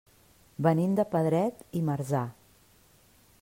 Venim 0.67 0.95
de 0.99 1.05
Pedret 1.11 1.61
i 1.81 1.85
Marzà. 1.91 2.25